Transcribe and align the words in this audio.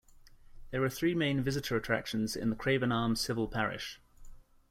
There 0.71 0.83
are 0.83 0.89
three 0.89 1.13
main 1.13 1.43
visitor 1.43 1.77
attractions 1.77 2.35
in 2.35 2.49
the 2.49 2.55
Craven 2.55 2.91
Arms 2.91 3.21
civil 3.21 3.47
parish. 3.47 4.01